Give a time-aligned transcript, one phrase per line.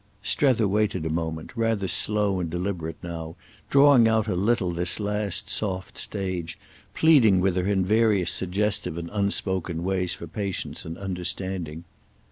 [0.23, 3.35] Strether waited a moment, rather slow and deliberate now,
[3.69, 6.57] drawing out a little this last soft stage,
[6.95, 11.83] pleading with her in various suggestive and unspoken ways for patience and understanding.